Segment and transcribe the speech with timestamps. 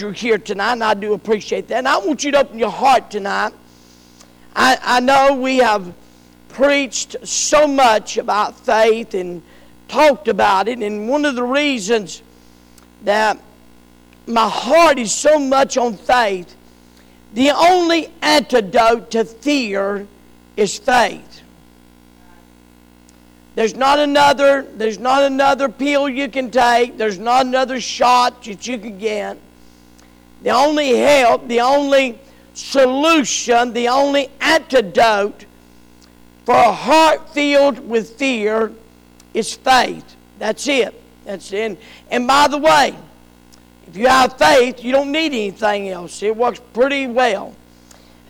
[0.00, 1.78] you're here tonight, and I do appreciate that.
[1.78, 3.52] And I want you to open your heart tonight.
[4.54, 5.94] I, I know we have
[6.48, 9.42] preached so much about faith and
[9.88, 12.22] talked about it, and one of the reasons
[13.04, 13.40] that
[14.26, 16.54] my heart is so much on faith,
[17.32, 20.06] the only antidote to fear
[20.56, 21.42] is faith.
[23.54, 26.96] There's not another, there's not another pill you can take.
[26.96, 29.36] There's not another shot that you can get.
[30.42, 32.18] The only help, the only
[32.54, 35.44] solution, the only antidote
[36.44, 38.72] for a heart filled with fear
[39.34, 40.16] is faith.
[40.38, 40.94] That's it.
[41.24, 41.78] That's it.
[42.10, 42.96] And, by the way,
[43.86, 46.22] if you have faith, you don't need anything else.
[46.22, 47.54] It works pretty well.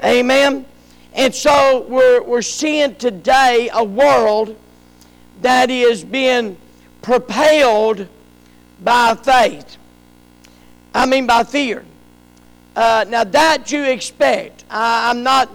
[0.02, 0.66] Amen.
[1.12, 4.56] And so we're, we're seeing today a world
[5.42, 6.56] that is being
[7.02, 8.06] propelled
[8.80, 9.76] by faith.
[10.94, 11.84] I mean, by fear.
[12.78, 14.64] Uh, now, that you expect.
[14.70, 15.50] I, I'm not,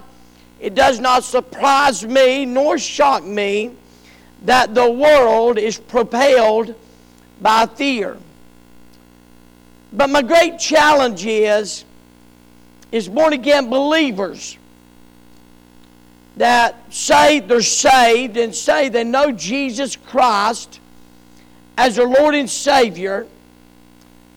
[0.60, 3.72] it does not surprise me nor shock me
[4.42, 6.76] that the world is propelled
[7.40, 8.18] by fear.
[9.94, 11.86] But my great challenge is,
[12.92, 14.58] is born again believers
[16.36, 20.82] that say they're saved and say they know Jesus Christ
[21.78, 23.28] as their Lord and Savior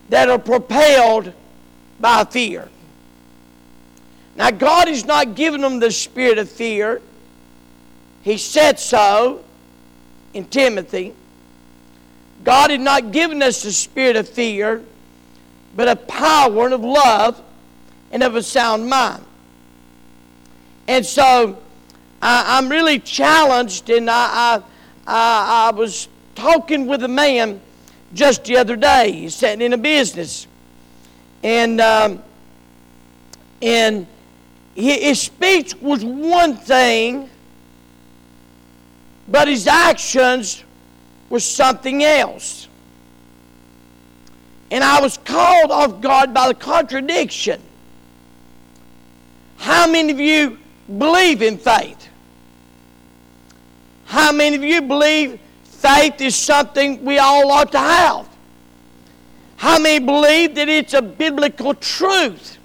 [0.07, 1.33] that are propelled
[1.99, 2.69] by fear.
[4.37, 7.01] Now, God has not given them the spirit of fear.
[8.21, 9.43] He said so
[10.33, 11.15] in Timothy.
[12.43, 14.83] God had not given us the spirit of fear,
[15.75, 17.41] but of power and of love
[18.11, 19.25] and of a sound mind.
[20.87, 21.57] And so,
[22.21, 24.61] I, am really challenged, and I,
[25.07, 27.59] I, I, was talking with a man
[28.13, 29.11] just the other day.
[29.11, 30.47] He's sitting in a business,
[31.43, 32.23] and um,
[33.61, 34.07] and
[34.77, 37.29] his speech was one thing,
[39.27, 40.63] but his actions
[41.29, 42.67] were something else.
[44.69, 47.61] And I was called off guard by the contradiction.
[49.57, 52.07] How many of you believe in faith?
[54.05, 58.29] How many of you believe faith is something we all ought to have?
[59.55, 62.56] How many believe that it's a biblical truth?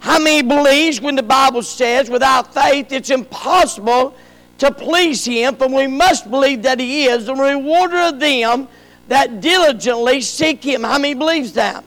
[0.00, 4.14] How many believes when the Bible says without faith it's impossible
[4.58, 8.68] to please Him, for we must believe that He is the rewarder of them
[9.08, 10.82] that diligently seek Him.
[10.82, 11.84] How many believes that?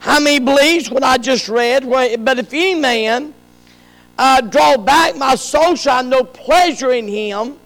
[0.00, 1.88] How many believes what I just read?
[1.88, 3.34] But if any man
[4.20, 7.58] uh, draw back my soul shall have no pleasure in him.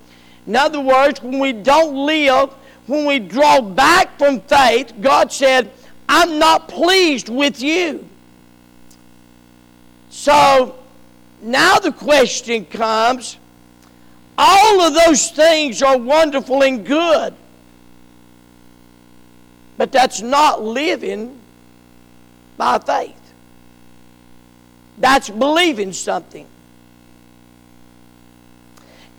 [0.46, 2.50] In other words, when we don't live,
[2.86, 5.72] when we draw back from faith, God said,
[6.08, 8.08] I'm not pleased with you.
[10.14, 10.78] So
[11.42, 13.36] now the question comes
[14.38, 17.34] all of those things are wonderful and good,
[19.76, 21.40] but that's not living
[22.56, 23.34] by faith.
[24.98, 26.46] That's believing something.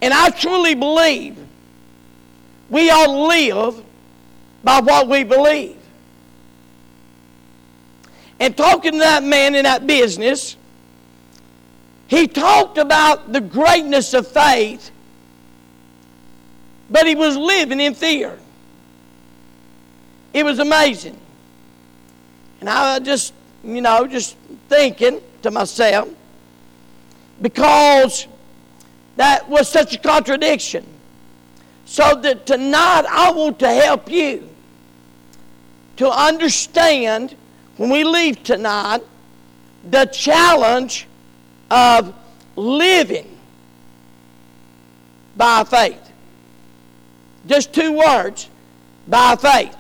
[0.02, 1.38] And I truly believe
[2.70, 3.84] we all live
[4.64, 5.78] by what we believe.
[8.40, 10.56] And talking to that man in that business,
[12.08, 14.92] he talked about the greatness of faith,
[16.90, 18.38] but he was living in fear.
[20.34, 21.20] It was amazing.
[22.60, 23.34] And I just,
[23.64, 24.38] you know, just
[24.70, 26.10] thinking, to myself
[27.40, 28.28] because
[29.16, 30.86] that was such a contradiction.
[31.86, 34.50] So that tonight I want to help you
[35.98, 37.36] to understand
[37.78, 39.04] when we leave tonight
[39.88, 41.08] the challenge
[41.70, 42.14] of
[42.56, 43.38] living
[45.36, 46.02] by faith.
[47.48, 48.50] Just two words
[49.08, 49.76] by faith.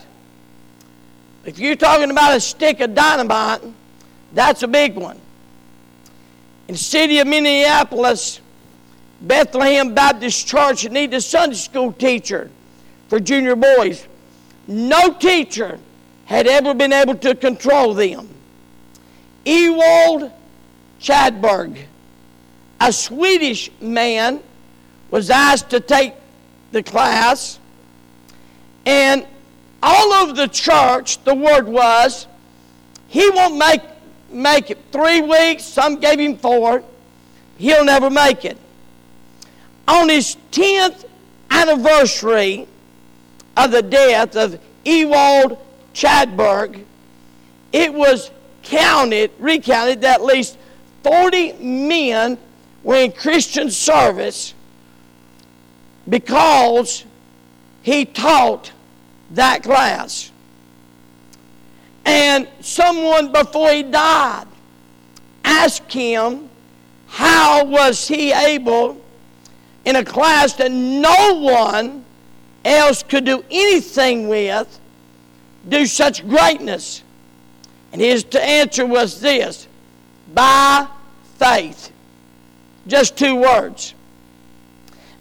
[1.46, 3.62] If you're talking about a stick of dynamite,
[4.34, 5.20] that's a big one.
[6.67, 8.41] In the city of Minneapolis,
[9.22, 12.49] Bethlehem Baptist Church needed a Sunday school teacher
[13.08, 14.08] for junior boys.
[14.67, 15.79] No teacher
[16.26, 18.28] had ever been able to control them.
[19.46, 20.31] Ewald
[21.01, 21.77] Chadberg,
[22.79, 24.41] a Swedish man,
[25.11, 26.13] was asked to take
[26.71, 27.59] the class,
[28.85, 29.25] and
[29.81, 32.27] all over the church, the word was,
[33.07, 33.81] he won't make
[34.35, 36.83] make it three weeks, some gave him four.
[37.57, 38.57] He'll never make it.
[39.87, 41.05] On his 10th
[41.49, 42.67] anniversary
[43.55, 45.57] of the death of Ewald
[45.93, 46.83] Chadberg,
[47.71, 48.31] it was
[48.63, 50.57] counted, recounted that at least
[51.05, 52.35] 40 men
[52.84, 54.55] were in Christian service
[56.09, 57.05] because
[57.84, 58.72] he taught
[59.29, 60.31] that class.
[62.05, 64.47] And someone before he died
[65.43, 66.49] asked him
[67.05, 68.99] how was he able
[69.85, 72.03] in a class that no one
[72.63, 74.79] else could do anything with
[75.69, 77.03] do such greatness
[77.91, 79.67] and his answer was this
[80.34, 80.87] by
[81.35, 81.91] faith
[82.87, 83.93] just two words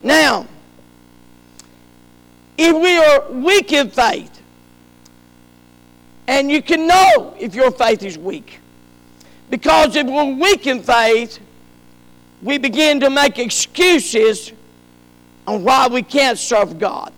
[0.02, 0.46] now
[2.56, 4.42] if we are weak in faith
[6.28, 8.60] and you can know if your faith is weak
[9.50, 11.38] because if we're weak in faith
[12.42, 14.52] we begin to make excuses
[15.46, 17.12] on why we can't serve God.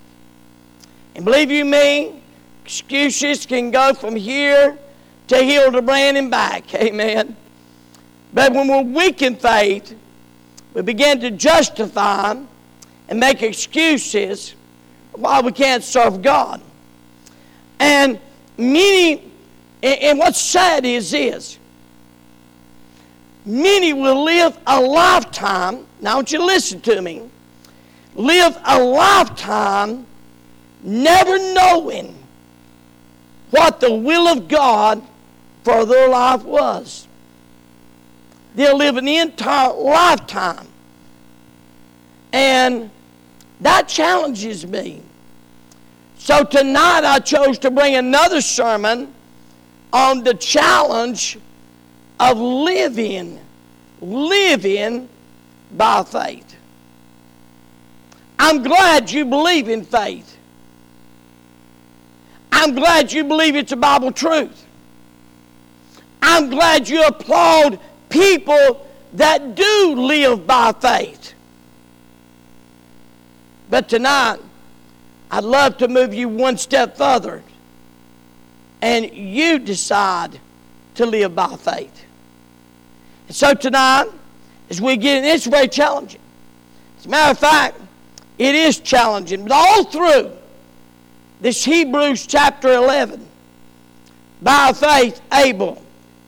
[1.15, 2.23] And believe you me,
[2.65, 4.79] excuses can go from here
[5.29, 6.73] to Hildebrand and back.
[6.75, 7.37] Amen.
[8.33, 9.97] But when we're weak in faith,
[10.75, 12.35] we begin to justify
[13.09, 14.55] and make excuses
[15.13, 16.61] why we can't serve God.
[17.79, 18.19] And
[18.59, 19.23] many,
[19.83, 21.59] and what's sad is this
[23.45, 25.87] many will live a lifetime.
[26.01, 27.31] Now, I want you to listen to me.
[28.15, 30.07] Live a lifetime
[30.83, 32.17] never knowing
[33.51, 35.03] what the will of God
[35.65, 37.06] for their life was.
[38.57, 40.67] They'll live an entire lifetime.
[42.33, 42.91] And
[43.61, 45.03] that challenges me.
[46.17, 49.13] So tonight I chose to bring another sermon
[49.93, 51.39] on the challenge
[52.19, 53.39] of living,
[54.01, 55.09] living
[55.73, 56.57] by faith.
[58.39, 60.37] I'm glad you believe in faith.
[62.51, 64.65] I'm glad you believe it's a Bible truth.
[66.23, 67.79] I'm glad you applaud
[68.17, 71.35] people that do live by faith.
[73.69, 74.39] But tonight,
[75.31, 77.43] I'd love to move you one step further
[78.81, 80.39] and you decide
[80.95, 82.05] to live by faith.
[83.27, 84.07] And so tonight,
[84.71, 86.21] as we get in, it's very challenging.
[86.99, 87.81] As a matter of fact,
[88.39, 89.43] it is challenging.
[89.43, 90.33] But all through
[91.41, 93.27] this Hebrews chapter 11,
[94.41, 95.83] by faith Abel,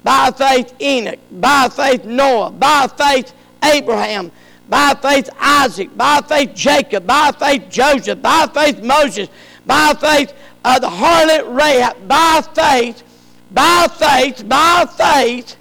[0.05, 4.31] by faith Enoch, by faith Noah, by faith Abraham,
[4.69, 9.29] by faith Isaac, by faith Jacob, by faith Joseph, by faith Moses,
[9.67, 10.33] by faith
[10.65, 13.03] uh, the harlot Rahab, by faith,
[13.51, 15.57] by faith, by faith,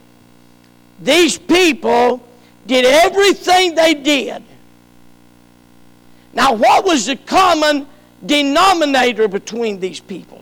[1.00, 2.22] these people
[2.66, 4.44] did everything they did.
[6.34, 7.88] Now, what was the common
[8.26, 10.38] denominator between these people?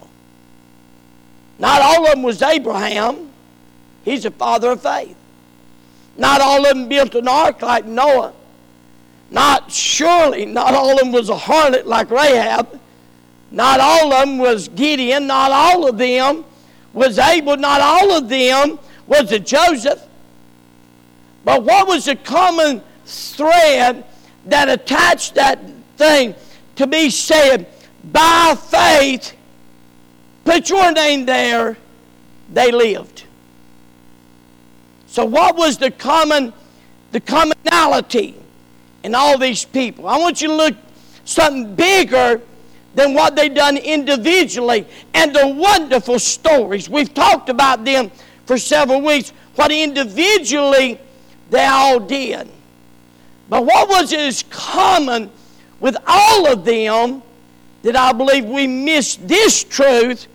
[1.59, 3.31] Not all of them was Abraham.
[4.05, 5.17] He's a father of faith.
[6.15, 8.33] Not all of them built an ark like Noah.
[9.31, 12.79] Not surely, not all of them was a harlot like Rahab.
[13.51, 15.27] Not all of them was Gideon.
[15.27, 16.45] Not all of them
[16.93, 17.57] was Abel.
[17.57, 20.01] Not all of them was a Joseph.
[21.43, 24.05] But what was the common thread
[24.45, 25.59] that attached that
[25.97, 26.35] thing
[26.75, 27.67] to be said,
[28.03, 29.33] by faith,
[30.43, 31.77] put your name there,
[32.51, 33.24] they lived.
[35.15, 36.51] So what was the common
[37.13, 38.35] the commonality
[39.01, 40.09] in all these people?
[40.09, 40.75] I want you to look
[41.23, 42.41] something bigger
[42.95, 46.89] than what they done individually and the wonderful stories.
[46.89, 48.11] We've talked about them
[48.45, 49.31] for several weeks.
[49.55, 50.99] What individually
[51.49, 52.49] they all did.
[53.47, 55.31] But what was as common
[55.79, 57.23] with all of them
[57.83, 60.27] that I believe we miss this truth,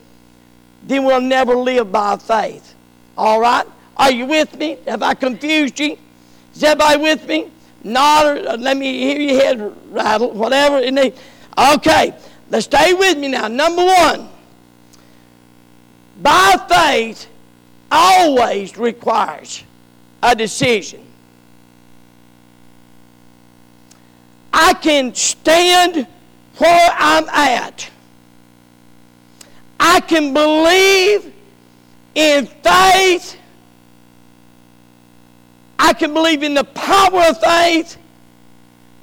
[0.84, 2.74] then we'll never live by faith.
[3.18, 3.66] All right?
[4.00, 4.78] Are you with me?
[4.86, 5.98] Have I confused you?
[6.54, 7.50] Is everybody with me?
[7.84, 11.20] Nod uh, let me hear your head rattle, whatever it needs.
[11.74, 12.14] Okay,
[12.48, 13.46] let's stay with me now.
[13.46, 14.30] Number one,
[16.22, 17.28] by faith
[17.92, 19.64] always requires
[20.22, 21.04] a decision.
[24.50, 26.06] I can stand
[26.56, 27.90] where I'm at.
[29.78, 31.34] I can believe
[32.14, 33.36] in faith.
[35.82, 37.96] I can believe in the power of faith.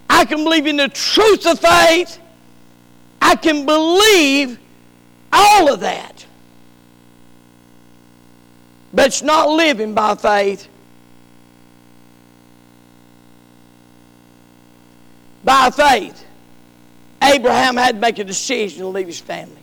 [0.08, 2.20] I can believe in the truth of faith.
[3.20, 4.60] I can believe
[5.34, 6.24] all of that.
[8.94, 10.68] But it's not living by faith.
[15.44, 16.24] By faith,
[17.24, 19.58] Abraham had to make a decision to leave his family.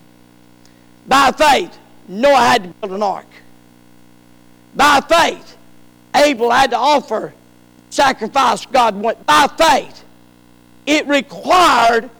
[1.06, 1.78] By faith,
[2.08, 3.26] Noah had to build an ark.
[4.74, 5.56] by faith,
[6.14, 7.34] Abel had to offer
[7.90, 10.04] sacrifice God wanted by faith.
[10.86, 12.10] It required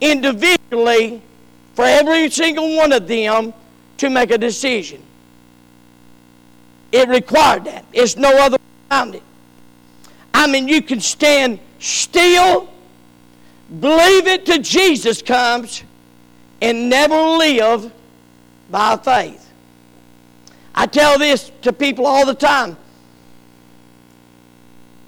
[0.00, 1.22] individually
[1.74, 3.54] for every single one of them
[3.98, 5.02] to make a decision.
[6.92, 7.84] It required that.
[7.92, 9.22] It's no other way around it.
[10.34, 12.68] I mean, you can stand still,
[13.80, 15.84] believe it till Jesus comes,
[16.60, 17.92] and never live
[18.70, 19.50] by faith.
[20.74, 22.76] I tell this to people all the time.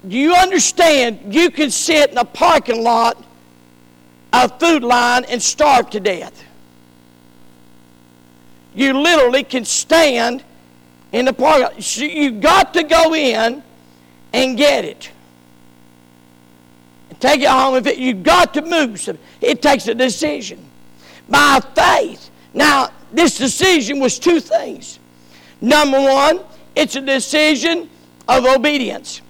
[0.07, 3.23] Do you understand you can sit in a parking lot,
[4.33, 6.43] a food line, and starve to death?
[8.75, 10.43] You literally can stand
[11.13, 11.97] in the parking lot.
[11.97, 13.63] You've got to go in
[14.33, 15.09] and get it.
[17.09, 17.75] And take it home.
[17.75, 20.65] If it, you've got to move it takes a decision.
[21.29, 22.29] By faith.
[22.53, 24.99] Now, this decision was two things.
[25.61, 26.41] Number one,
[26.75, 27.89] it's a decision
[28.27, 29.21] of obedience.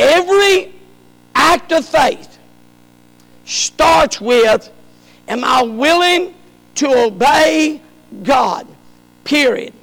[0.00, 0.72] Every
[1.34, 2.38] act of faith
[3.44, 4.70] starts with
[5.28, 6.34] Am I willing
[6.76, 7.82] to obey
[8.22, 8.66] God?
[9.24, 9.74] Period.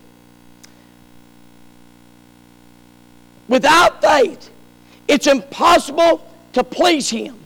[3.48, 4.50] Without faith,
[5.08, 7.40] it's impossible to please Him.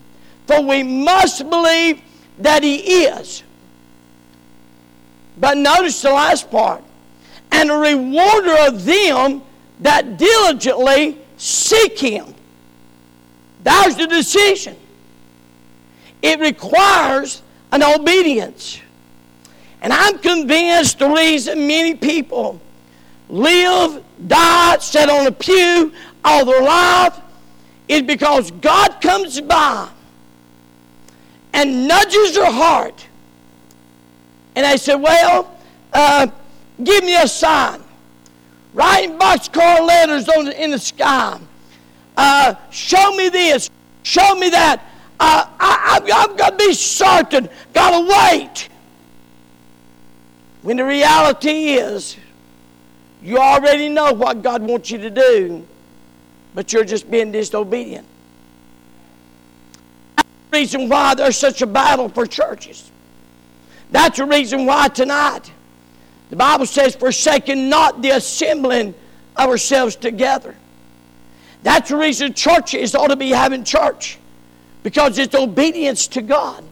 [0.47, 2.01] For we must believe
[2.39, 3.43] that He is.
[5.37, 6.83] But notice the last part
[7.51, 9.43] and a rewarder of them
[9.81, 12.33] that diligently seek Him.
[13.63, 14.75] That's the decision.
[16.21, 17.41] It requires
[17.71, 18.79] an obedience.
[19.81, 22.59] And I'm convinced the reason many people
[23.29, 25.91] live, die, sit on a pew
[26.23, 27.19] all their life
[27.87, 29.89] is because God comes by
[31.53, 33.07] and nudges their heart.
[34.55, 35.57] And they say, Well,
[35.93, 36.27] uh,
[36.83, 37.81] give me a sign.
[38.73, 41.39] Writing boxcar letters on the, in the sky.
[42.17, 43.69] Uh, show me this.
[44.03, 44.83] Show me that.
[45.19, 47.49] Uh, I, have got to be certain.
[47.73, 48.69] Got to wait.
[50.61, 52.17] When the reality is,
[53.21, 55.65] you already know what God wants you to do,
[56.53, 58.07] but you're just being disobedient.
[60.15, 62.91] That's the reason why there's such a battle for churches.
[63.91, 65.51] That's the reason why tonight
[66.31, 68.95] the Bible says, forsaking not the assembling
[69.35, 70.55] of ourselves together.
[71.63, 74.17] That's the reason churches ought to be having church
[74.83, 76.63] because it's obedience to God.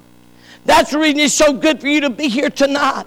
[0.66, 3.06] That's the reason it's so good for you to be here tonight.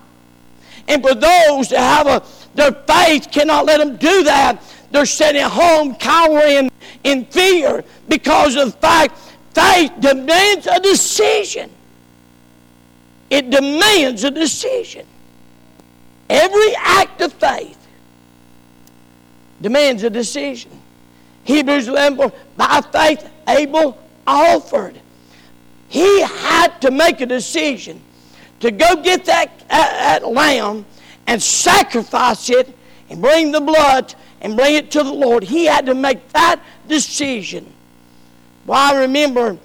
[0.89, 2.23] And for those that have a
[2.55, 4.63] their faith cannot let them do that.
[4.91, 6.71] They're sitting at home cowering
[7.05, 9.19] in fear because of the fact
[9.55, 11.71] faith demands a decision.
[13.31, 15.07] It demands a decision.
[16.29, 17.79] Every act of faith
[19.63, 20.82] demands a decision.
[21.45, 25.01] Hebrews 11, by faith, Abel offered.
[25.89, 28.01] He had to make a decision
[28.61, 30.87] to go get that, that, lamb
[31.27, 32.75] and sacrifice it
[33.11, 35.43] and bring the blood and bring it to the Lord.
[35.43, 37.71] He had to make that decision.
[38.65, 39.59] Well, I remember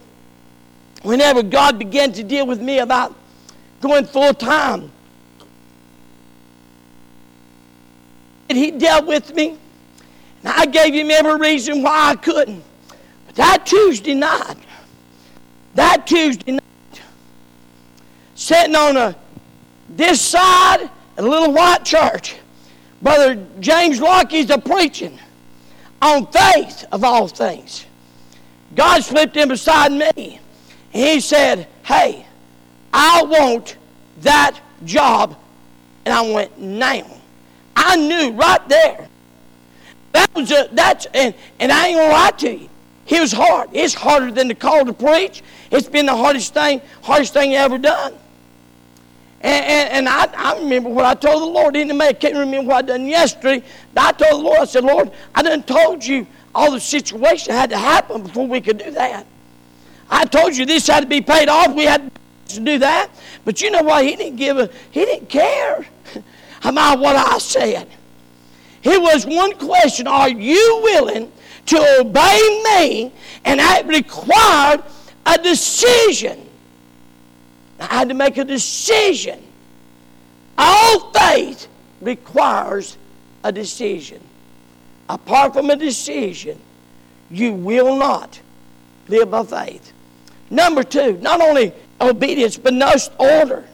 [1.03, 3.15] whenever God began to deal with me about
[3.79, 4.91] going full time,
[8.47, 9.57] did he dealt with me
[10.47, 12.63] I gave him every reason why I couldn't.
[13.25, 14.57] But that Tuesday night,
[15.75, 17.01] that Tuesday night,
[18.35, 19.15] sitting on a
[19.89, 22.35] this side a little white church,
[23.01, 25.19] Brother James Lockie's a preaching
[26.01, 27.85] on faith of all things.
[28.75, 30.39] God slipped in beside me
[30.93, 32.25] and he said, Hey,
[32.93, 33.77] I want
[34.21, 35.37] that job.
[36.05, 37.05] And I went, Now.
[37.75, 39.07] I knew right there
[40.17, 42.69] that was a, that's, and, and I ain't gonna lie to you.
[43.07, 43.69] It was hard.
[43.71, 45.43] It's harder than the call to preach.
[45.69, 48.13] It's been the hardest thing, hardest thing ever done.
[49.41, 51.75] And, and, and I, I, remember what I told the Lord.
[51.75, 53.63] In I can't remember what I done yesterday.
[53.95, 57.69] I told the Lord, I said, Lord, I done told you all the situation had
[57.69, 59.27] to happen before we could do that.
[60.09, 61.75] I told you this had to be paid off.
[61.75, 62.11] We had
[62.47, 63.11] to do that.
[63.45, 64.03] But you know what?
[64.03, 65.85] He didn't give a, he didn't care
[66.63, 67.87] about what I said.
[68.87, 71.31] It was one question Are you willing
[71.67, 73.11] to obey me?
[73.43, 74.81] And that required
[75.25, 76.47] a decision.
[77.79, 79.43] I had to make a decision.
[80.57, 81.67] All faith
[82.01, 82.97] requires
[83.43, 84.21] a decision.
[85.09, 86.59] Apart from a decision,
[87.29, 88.39] you will not
[89.09, 89.93] live by faith.
[90.49, 93.65] Number two, not only obedience, but no order.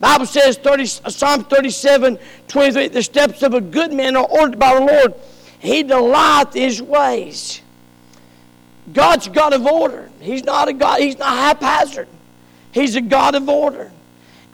[0.00, 4.74] Bible says, 30, Psalm 37, 23, the steps of a good man are ordered by
[4.74, 5.14] the Lord,
[5.58, 7.62] He delighteth his ways.
[8.92, 10.10] God's God of order.
[10.20, 12.08] He's not a God, he's not haphazard.
[12.72, 13.90] He's a God of order.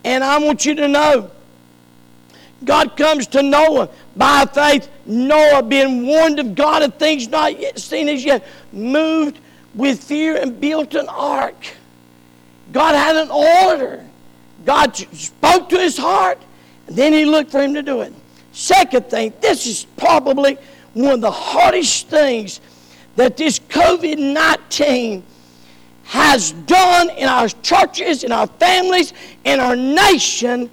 [0.05, 1.31] And I want you to know
[2.65, 4.89] God comes to Noah by faith.
[5.07, 9.41] Noah, being warned of God of things not yet seen as yet, moved
[9.75, 11.57] with fear and built an ark.
[12.73, 14.07] God had an order.
[14.65, 16.39] God spoke to his heart,
[16.87, 18.13] and then he looked for him to do it.
[18.53, 20.59] Second thing, this is probably
[20.95, 22.61] one of the hardest things
[23.17, 25.23] that this COVID 19
[26.05, 29.13] has done in our churches, in our families,
[29.45, 30.71] in our nation.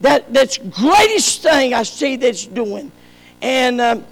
[0.00, 2.92] That, that's greatest thing I see that's doing.
[3.40, 4.04] And, um,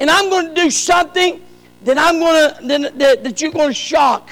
[0.00, 1.40] and I'm going to do something
[1.84, 4.30] that I'm going to that, that you're going to shock.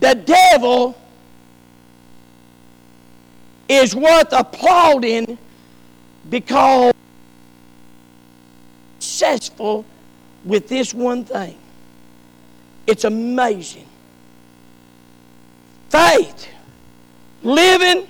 [0.00, 0.96] The devil
[3.68, 5.38] is worth applauding
[6.28, 6.92] because
[9.20, 9.84] successful
[10.44, 11.56] with this one thing.
[12.86, 13.86] It's amazing.
[15.90, 16.48] Faith,
[17.42, 18.08] living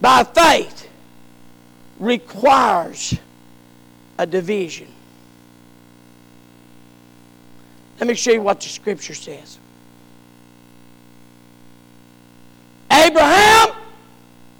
[0.00, 0.88] by faith,
[1.98, 3.14] requires
[4.18, 4.88] a division.
[7.98, 9.58] Let me show you what the scripture says.
[12.92, 13.70] Abraham,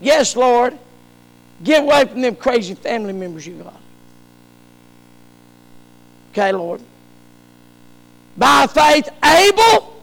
[0.00, 0.78] yes, Lord,
[1.62, 3.80] get away from them crazy family members you got.
[6.30, 6.80] Okay, Lord.
[8.36, 10.02] By faith, Abel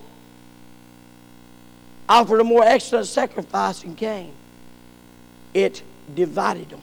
[2.08, 4.34] offered a more excellent sacrifice and Cain.
[5.54, 5.82] It
[6.14, 6.82] divided them.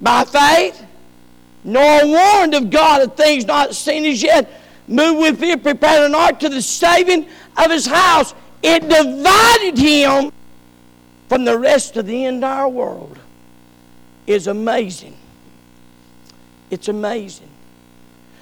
[0.00, 0.84] By faith,
[1.62, 4.50] Noah warned of God of things not seen as yet,
[4.86, 7.26] moved with fear, prepared an ark to the saving
[7.56, 8.34] of his house.
[8.62, 10.32] It divided him
[11.28, 13.18] from the rest of the entire world.
[14.26, 15.16] Is amazing.
[16.70, 17.50] It's amazing.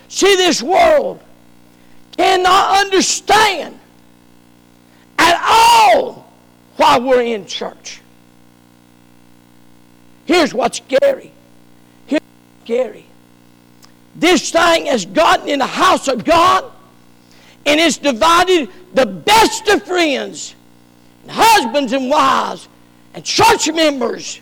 [0.08, 1.20] See, this world
[2.16, 3.78] cannot understand
[5.18, 6.32] at all
[6.76, 8.00] why we're in church.
[10.24, 11.32] Here's what's scary.
[12.06, 13.06] Here's what's scary.
[14.14, 16.70] This thing has gotten in the house of God
[17.64, 20.54] and it's divided the best of friends,
[21.22, 22.68] and husbands and wives,
[23.14, 24.40] and church members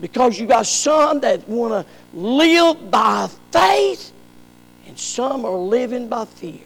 [0.00, 4.12] because you got some that want to live by faith
[4.86, 6.60] and some are living by fear.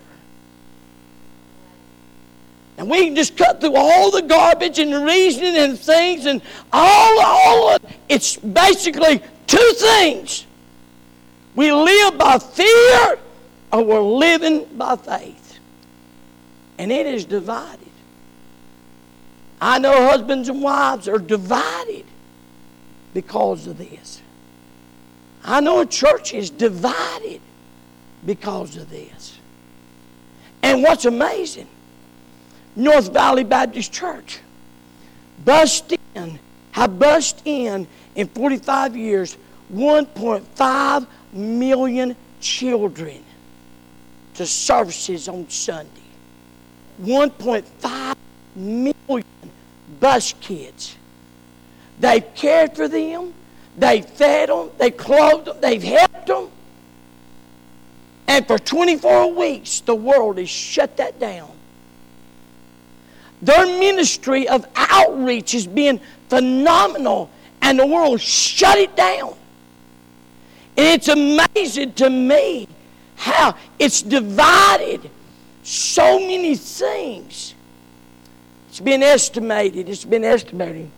[2.77, 6.43] And we can just cut through all the garbage and the reasoning and things and
[6.73, 7.91] all, all of it.
[8.09, 10.47] It's basically two things.
[11.55, 13.19] We live by fear
[13.73, 15.59] or we're living by faith.
[16.79, 17.81] And it is divided.
[19.61, 22.05] I know husbands and wives are divided
[23.15, 24.21] because of this.
[25.45, 27.41] I know a church is divided
[28.27, 29.39] because of this.
[30.63, 31.69] And what's amazing,
[32.75, 34.41] North Valley Baptist Church
[35.45, 36.39] bust in,
[36.73, 39.37] have bust in in 45 years
[39.73, 43.23] 1.5 million children
[44.35, 45.91] to services on Sunday.
[47.03, 48.17] 1.5
[48.57, 49.25] million
[50.01, 50.97] bus kids.
[51.99, 53.35] They've cared for them.
[53.77, 54.71] They've fed them.
[54.79, 55.61] They've clothed them.
[55.61, 56.51] They've helped them.
[58.27, 61.51] And for 24 weeks, the world has shut that down.
[63.43, 69.35] Their ministry of outreach has been phenomenal, and the world shut it down.
[70.77, 72.69] And it's amazing to me
[73.17, 75.11] how it's divided
[75.63, 77.55] so many things.
[78.69, 80.91] It's been estimated, it's been estimated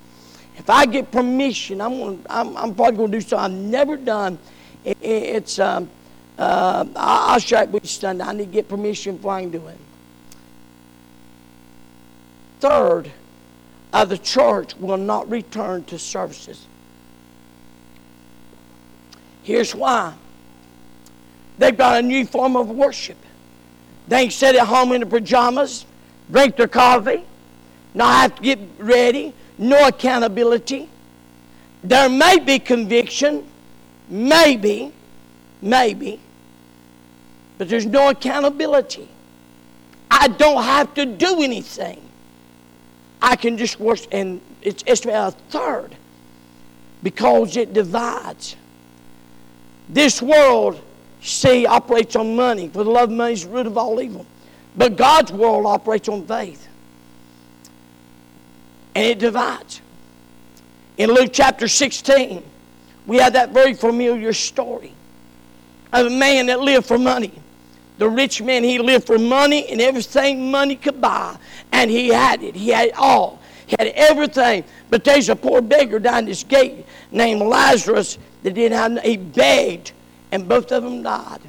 [0.57, 3.97] if I get permission, I'm, gonna, I'm, I'm probably going to do something I've never
[3.97, 4.39] done.
[4.85, 5.91] It, it, it's, um,
[6.39, 8.25] uh, I'll show it with you Sunday.
[8.25, 9.79] I need to get permission before I can do it.
[12.61, 13.11] Third,
[13.93, 16.67] of the church will not return to services.
[19.47, 20.13] Here's why.
[21.57, 23.17] They've got a new form of worship.
[24.09, 25.87] They ain't sit at home in their pajamas,
[26.29, 27.25] drink their coffee,
[27.95, 30.89] not have to get ready, no accountability.
[31.85, 33.47] There may be conviction,
[34.09, 34.93] maybe,
[35.63, 36.19] maybe,
[37.57, 39.09] but there's no accountability.
[40.11, 42.03] I don't have to do anything.
[43.23, 45.97] I can just worship, and it's estimated a third
[47.05, 48.57] because it divides.
[49.89, 50.81] This world,
[51.21, 54.27] see, operates on money, for the love of money is the root of all evil.
[54.77, 56.67] But God's world operates on faith.
[58.97, 59.83] and it divides.
[60.97, 62.43] In Luke chapter 16,
[63.07, 64.95] we have that very familiar story
[65.93, 67.33] of a man that lived for money.
[67.99, 71.37] The rich man, he lived for money and everything money could buy,
[71.73, 72.57] and he had it.
[72.57, 73.39] He had it all.
[73.67, 74.65] He had everything.
[74.89, 79.93] But there's a poor beggar down this gate named Lazarus that didn't have, he begged,
[80.33, 81.41] and both of them died.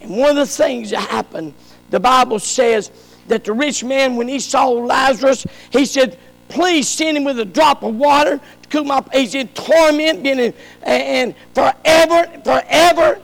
[0.00, 1.54] And one of the things that happened,
[1.90, 2.90] the Bible says
[3.28, 7.46] that the rich man, when he saw Lazarus, he said, Please send him with a
[7.46, 9.02] drop of water to cool my.
[9.12, 13.22] He's in torment, been in, and forever, forever.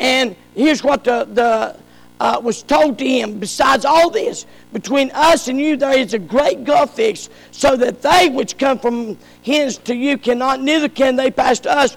[0.00, 1.76] And here's what the, the
[2.18, 3.38] uh, was told to him.
[3.38, 8.02] Besides all this, between us and you there is a great gulf fixed, so that
[8.02, 11.96] they which come from hence to you cannot, neither can they pass to us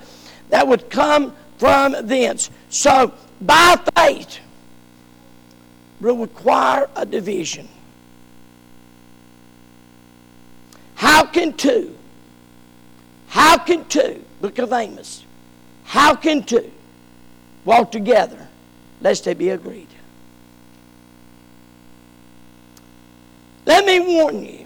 [0.49, 2.49] that would come from thence.
[2.69, 4.39] So by faith
[6.01, 7.67] will require a division.
[10.95, 11.95] How can two,
[13.27, 15.23] how can two, book of Amos,
[15.85, 16.71] how can two
[17.63, 18.47] walk together
[19.01, 19.87] lest they be agreed?
[23.65, 24.65] Let me warn you.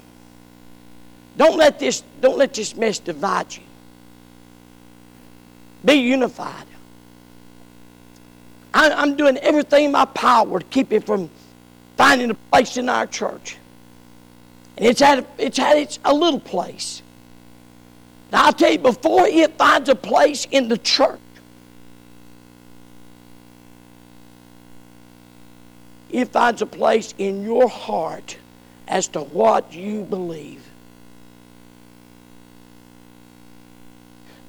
[1.37, 3.63] Don't let this, don't let this mess divide you.
[5.85, 6.65] Be unified.
[8.73, 11.29] I, I'm doing everything in my power to keep it from
[11.97, 13.57] finding a place in our church.
[14.77, 17.01] And it's had, it's had its a little place.
[18.31, 21.19] Now, I'll tell you, before it finds a place in the church,
[26.09, 28.37] it finds a place in your heart
[28.87, 30.62] as to what you believe.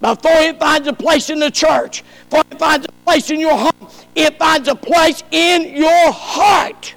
[0.00, 3.57] Before it finds a place in the church, before it finds a place in your
[3.57, 6.94] home, it finds a place in your heart.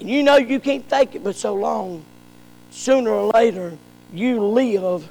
[0.00, 2.04] And you know you can't take it but so long.
[2.70, 3.76] Sooner or later,
[4.12, 5.08] you live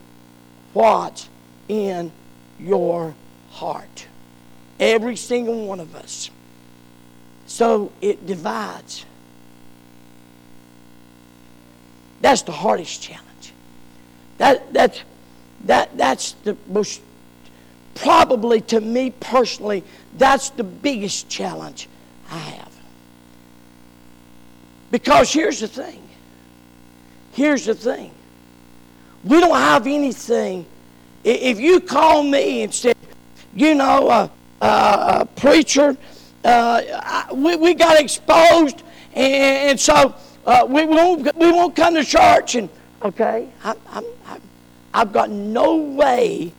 [0.74, 1.30] what's
[1.68, 2.12] in
[2.60, 3.14] your
[3.52, 4.08] heart.
[4.80, 6.30] Every single one of us.
[7.48, 9.06] So it divides.
[12.22, 13.54] That's the hardest challenge.
[14.38, 15.02] That, that's,
[15.68, 17.02] that, that's the most,
[17.96, 19.84] probably to me personally,
[20.18, 21.88] that's the biggest challenge
[22.30, 22.74] I have.
[24.92, 26.02] Because here's the thing.
[27.34, 28.12] Here's the thing.
[29.24, 30.66] We don't have anything.
[31.24, 32.94] If you call me and say,
[33.54, 34.68] you know, a, a,
[35.22, 35.98] a preacher,
[36.44, 42.04] uh, we, we got exposed, and, and so uh, we, won't, we won't come to
[42.04, 42.56] church.
[42.56, 42.70] And
[43.04, 44.42] okay, I, I'm, I'm,
[44.98, 46.52] I've got no way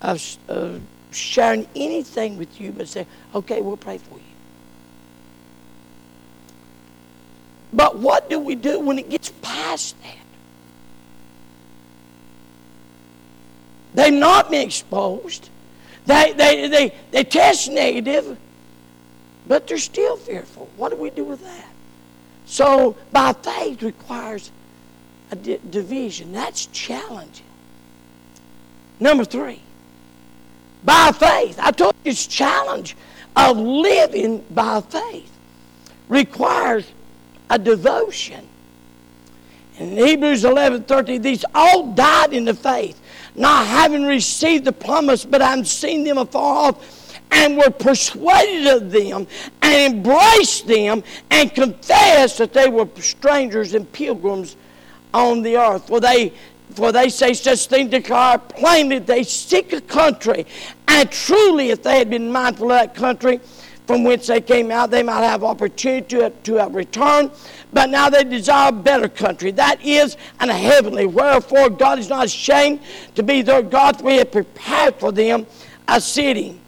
[0.00, 4.20] of, of sharing anything with you but say, okay, we'll pray for you.
[7.72, 10.16] But what do we do when it gets past that?
[13.94, 15.50] They've not been exposed.
[16.04, 18.38] They, they, they, they test negative,
[19.48, 20.70] but they're still fearful.
[20.76, 21.68] What do we do with that?
[22.44, 24.52] So, by faith requires
[25.32, 26.32] a di- division.
[26.32, 27.45] That's challenging.
[28.98, 29.60] Number three,
[30.84, 31.58] by faith.
[31.60, 32.96] I told you it's challenge
[33.34, 35.30] of living by faith
[36.08, 36.86] requires
[37.50, 38.48] a devotion.
[39.78, 42.98] In Hebrews 11 30, these all died in the faith,
[43.34, 48.90] not having received the promise, but having seen them afar off, and were persuaded of
[48.90, 49.26] them,
[49.60, 54.56] and embraced them, and confessed that they were strangers and pilgrims
[55.12, 55.88] on the earth.
[55.88, 56.32] For they
[56.76, 60.46] for they say such things declare plainly they seek a country.
[60.86, 63.40] And truly, if they had been mindful of that country,
[63.86, 67.30] from whence they came out, they might have opportunity to, to have returned.
[67.72, 71.06] But now they desire a better country, that is, an heavenly.
[71.06, 72.80] Wherefore God is not ashamed
[73.14, 75.46] to be their God, for he had prepared for them
[75.88, 76.60] a city.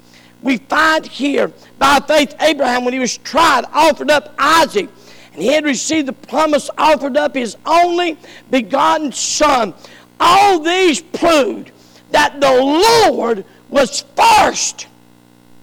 [0.42, 4.88] We find here, by faith, Abraham, when he was tried, offered up Isaac.
[5.32, 8.16] And he had received the promise, offered up his only
[8.50, 9.74] begotten son.
[10.20, 11.70] All these proved
[12.10, 14.86] that the Lord was first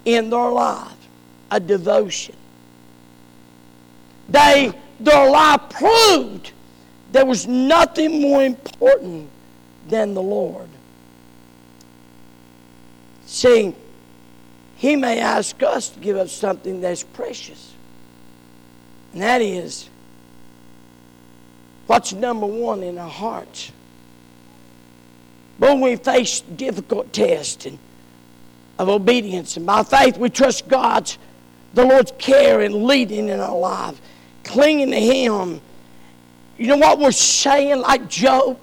[0.06, 0.96] in their lives
[1.52, 2.36] a devotion.
[4.30, 6.52] They, their life proved
[7.12, 9.30] there was nothing more important
[9.88, 10.68] than the Lord.
[13.26, 13.76] See,
[14.76, 17.74] He may ask us to give up something that's precious,
[19.14, 19.90] and that is
[21.88, 23.72] what's number one in our hearts.
[25.60, 27.80] But when we face difficult tests and
[28.78, 31.18] of obedience, and by faith we trust God's
[31.74, 34.00] the Lord's care and leading in our life,
[34.44, 35.62] clinging to Him.
[36.58, 38.58] You know what we're saying, like Job?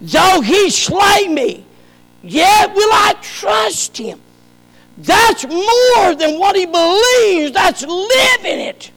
[0.00, 1.64] Though he slay me,
[2.22, 4.20] yet will I trust him.
[4.96, 8.90] That's more than what he believes, that's living it.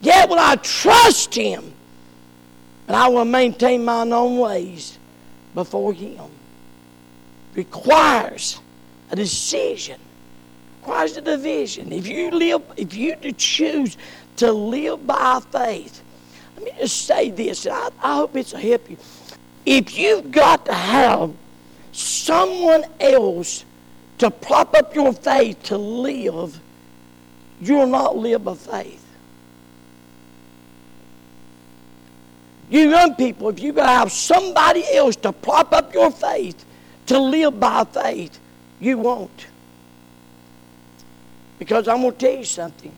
[0.00, 1.72] Yet will I trust him,
[2.86, 4.93] and I will maintain mine own ways
[5.54, 6.24] before him.
[7.54, 8.60] Requires
[9.10, 10.00] a decision,
[10.80, 11.92] requires a division.
[11.92, 13.96] If you live, if you choose
[14.36, 16.02] to live by faith,
[16.56, 18.96] let me just say this, I, I hope it's a help you.
[19.64, 21.32] If you've got to have
[21.92, 23.64] someone else
[24.18, 26.60] to prop up your faith to live,
[27.60, 29.03] you'll not live by faith.
[32.70, 36.64] You young people, if you got to have somebody else to prop up your faith
[37.06, 38.38] to live by faith,
[38.80, 39.46] you won't.
[41.58, 42.92] Because I'm going to tell you something.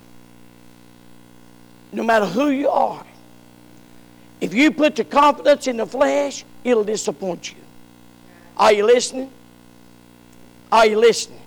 [1.93, 3.05] No matter who you are,
[4.41, 7.59] if you put your confidence in the flesh, it'll disappoint you.
[8.57, 9.31] Are you listening?
[10.71, 11.41] Are you listening?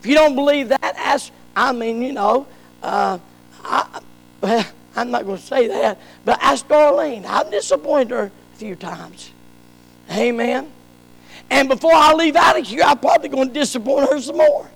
[0.00, 1.32] If you don't believe that, ask.
[1.54, 2.46] I mean, you know,
[2.82, 3.18] uh,
[3.64, 4.00] I,
[4.40, 7.24] well, I'm not going to say that, but ask Darlene.
[7.24, 9.30] I've disappointed her a few times.
[10.10, 10.70] Amen.
[11.50, 14.68] And before I leave out of here, I'm probably going to disappoint her some more.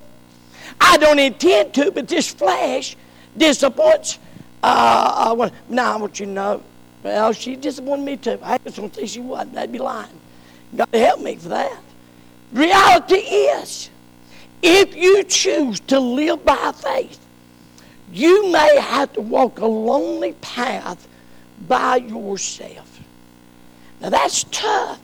[0.80, 2.96] I don't intend to, but this flesh
[3.36, 4.18] disappoints.
[4.62, 6.62] Uh, uh, now, I want you to know,
[7.02, 8.38] well, she disappointed me too.
[8.42, 9.54] I just don't say she wasn't.
[9.54, 10.20] That'd be lying.
[10.74, 11.78] God help me for that.
[12.52, 13.90] Reality is,
[14.62, 17.23] if you choose to live by faith,
[18.12, 21.08] you may have to walk a lonely path
[21.66, 23.00] by yourself.
[24.00, 25.00] Now that's tough.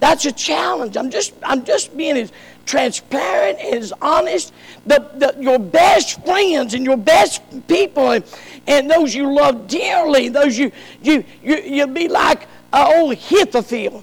[0.00, 0.96] That's a challenge.
[0.96, 2.32] I'm just, I'm just being as
[2.64, 4.52] transparent and as honest.
[4.86, 8.24] The, the, your best friends and your best people and,
[8.66, 14.02] and those you love dearly, those you, you, you, you'll be like uh, old Ahithophel.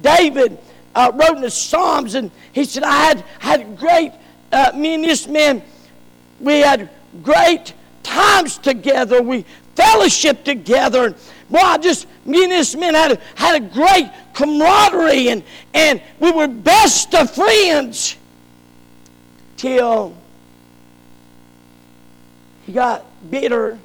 [0.00, 0.58] David
[0.94, 4.12] uh, wrote in the Psalms and he said, I had, had great,
[4.52, 5.62] uh, me and this man,
[6.38, 6.88] we had
[7.22, 9.22] great times together.
[9.22, 9.44] We
[9.74, 11.06] fellowship together.
[11.06, 11.16] And
[11.52, 15.42] Boy, I just, me and this man had a, had a great camaraderie and,
[15.74, 18.16] and we were best of friends
[19.58, 20.14] till
[22.64, 23.78] he got bitter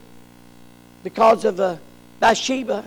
[1.03, 1.75] because of uh,
[2.21, 2.85] Bathsheba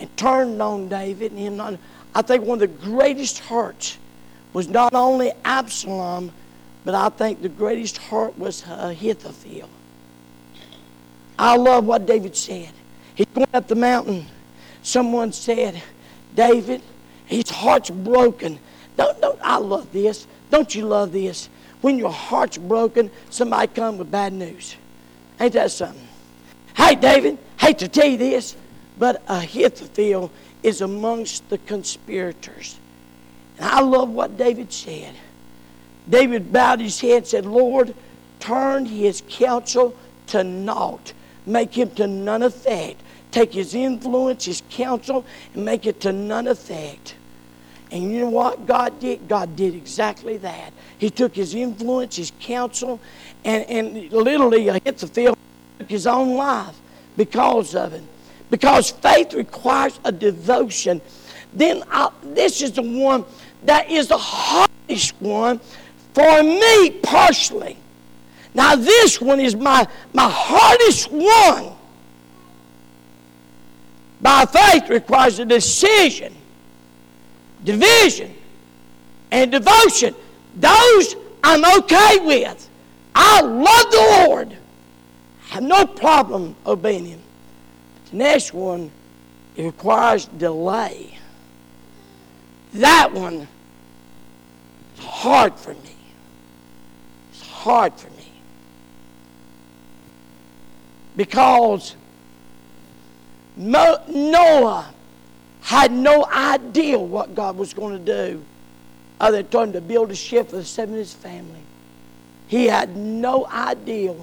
[0.00, 1.32] and turned on David.
[1.32, 1.74] And him not,
[2.14, 3.98] I think one of the greatest hurts
[4.54, 6.32] was not only Absalom,
[6.86, 9.68] but I think the greatest hurt was uh, Ahithophel.
[11.36, 12.70] I love what David said.
[13.16, 14.26] He's going up the mountain.
[14.82, 15.82] Someone said,
[16.36, 16.80] David,
[17.26, 18.60] his heart's broken.
[18.96, 20.28] Don't, don't, I love this.
[20.48, 21.48] Don't you love this?
[21.80, 24.76] When your heart's broken, somebody come with bad news.
[25.40, 26.06] Ain't that something?
[26.76, 28.54] Hey, David, hate to tell you this,
[28.96, 30.30] but Ahithophel
[30.62, 32.78] is amongst the conspirators.
[33.58, 35.16] And I love what David said.
[36.08, 37.94] David bowed his head and said, Lord,
[38.40, 39.96] turn his counsel
[40.28, 41.12] to naught
[41.46, 43.00] make him to none effect.
[43.30, 47.14] Take his influence, his counsel, and make it to none effect.
[47.90, 49.28] And you know what God did?
[49.28, 50.72] God did exactly that.
[50.98, 52.98] He took his influence, his counsel,
[53.44, 55.36] and, and literally Ahithophel,
[55.78, 56.76] took his own life
[57.16, 58.02] because of it.
[58.50, 61.00] Because faith requires a devotion.
[61.52, 63.24] Then I, this is the one
[63.64, 65.60] that is the hardest one
[66.16, 67.76] for me personally.
[68.54, 71.74] Now, this one is my, my hardest one.
[74.22, 76.34] By faith requires a decision,
[77.64, 78.34] division,
[79.30, 80.14] and devotion.
[80.54, 82.70] Those I'm okay with.
[83.14, 84.56] I love the Lord.
[85.50, 87.20] I have no problem obeying Him.
[88.10, 88.90] The next one,
[89.54, 91.18] it requires delay.
[92.72, 93.46] That one
[94.96, 95.95] is hard for me.
[97.66, 98.30] Hard for me
[101.16, 101.96] because
[103.56, 104.86] Noah
[105.62, 108.44] had no idea what God was going to do
[109.18, 111.64] other than told to build a ship for the seven of his family.
[112.46, 114.14] He had no idea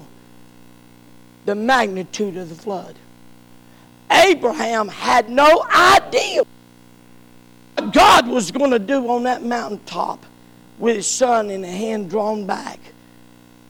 [1.44, 2.94] the magnitude of the flood.
[4.10, 6.44] Abraham had no idea
[7.74, 10.24] what God was going to do on that mountaintop
[10.78, 12.78] with his son in a hand drawn back.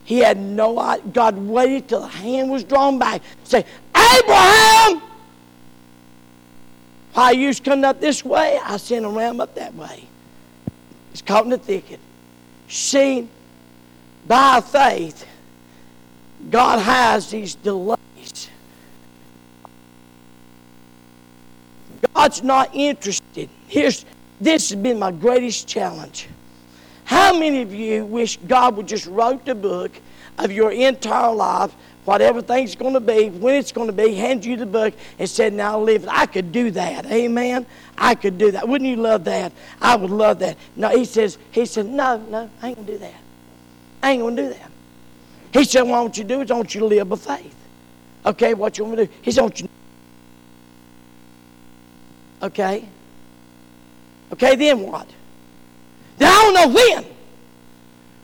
[0.04, 1.04] He had no idea.
[1.12, 3.22] God waited till the hand was drawn back.
[3.44, 3.64] Say,
[3.96, 5.02] Abraham!
[7.14, 8.58] Why you coming up this way?
[8.62, 10.04] I sent him around up that way.
[11.10, 12.00] He's caught in the thicket.
[12.68, 13.28] See,
[14.26, 15.24] by faith,
[16.50, 18.50] God has these delays.
[22.14, 23.48] God's not interested.
[23.68, 24.04] Here's
[24.40, 26.28] this has been my greatest challenge.
[27.04, 29.92] How many of you wish God would just write the book
[30.38, 31.72] of your entire life,
[32.04, 35.28] whatever thing's going to be, when it's going to be, hand you the book and
[35.28, 36.08] said, now live it.
[36.10, 37.06] I could do that.
[37.06, 37.66] Amen.
[37.96, 38.68] I could do that.
[38.68, 39.52] Wouldn't you love that?
[39.80, 40.56] I would love that.
[40.76, 43.14] No, he says, he said, no, no, I ain't to do that.
[44.02, 44.70] I ain't going to do that.
[45.52, 47.54] He said, what I want you do is I want you to live by faith.
[48.26, 49.18] Okay, what you want me to do?
[49.22, 49.68] He said, I want you
[52.42, 52.86] Okay.
[54.32, 55.08] Okay, then what?
[56.20, 57.04] I don't know when.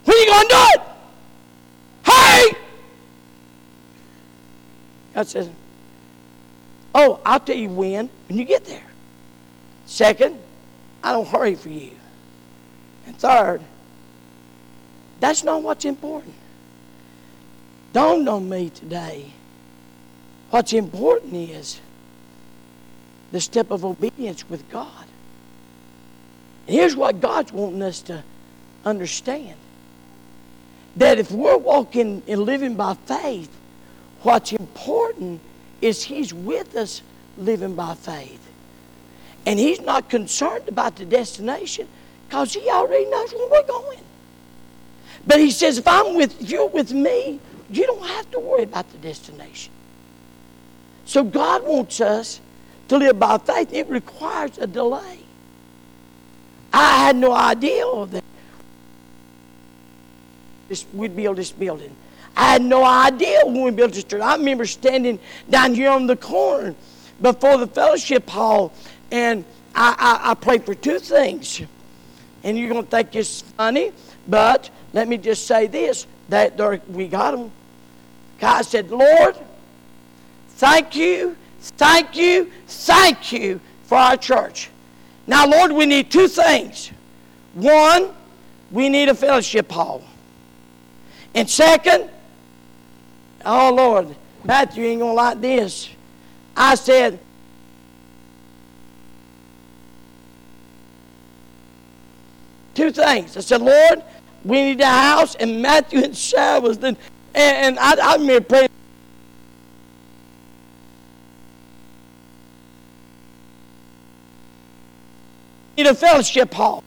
[0.05, 0.81] When are you going to do it?
[2.05, 2.59] Hey!
[5.15, 5.51] God says,
[6.95, 8.83] Oh, I'll tell you when, when you get there.
[9.87, 10.39] Second,
[11.03, 11.93] I don't hurry for you.
[13.07, 13.61] And third,
[15.21, 16.35] that's not what's important.
[17.93, 19.33] Dawned on me today.
[20.51, 21.81] What's important is
[23.31, 25.07] the step of obedience with God.
[26.71, 28.23] Here's what God's wanting us to
[28.85, 29.57] understand
[30.97, 33.51] that if we're walking and living by faith,
[34.23, 35.41] what's important
[35.81, 37.03] is He's with us
[37.37, 38.41] living by faith.
[39.47, 41.89] And He's not concerned about the destination
[42.29, 44.01] because He already knows where we're going.
[45.27, 48.91] But He says, if I'm with you're with me, you don't have to worry about
[48.93, 49.73] the destination.
[51.05, 52.41] So God wants us
[52.89, 53.73] to live by faith.
[53.73, 55.20] It requires a delay.
[56.73, 58.25] I had no idea that.
[60.93, 61.95] We'd build this building.
[62.37, 64.23] I had no idea when we built this church.
[64.23, 66.75] I remember standing down here on the corner
[67.21, 68.73] before the fellowship hall,
[69.11, 71.61] and I, I, I prayed for two things.
[72.45, 73.93] And you're going to think it's funny,
[74.29, 77.51] but let me just say this that we got them.
[78.39, 79.37] God said, Lord,
[80.51, 84.71] thank you, thank you, thank you for our church.
[85.27, 86.91] Now, Lord, we need two things.
[87.55, 88.15] One,
[88.71, 90.03] we need a fellowship hall.
[91.35, 92.11] And second,
[93.45, 95.89] oh Lord, Matthew ain't gonna like this.
[96.57, 97.19] I said,
[102.75, 103.37] two things.
[103.37, 104.03] I said, Lord,
[104.45, 106.97] we need a house, and Matthew and Sarah was then,
[107.35, 108.69] and, and I, I remember praying.
[115.77, 116.85] Need a fellowship hall.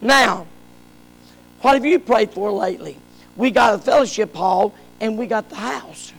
[0.00, 0.46] Now,
[1.60, 2.96] what have you prayed for lately?
[3.36, 6.12] We got a fellowship hall and we got the house.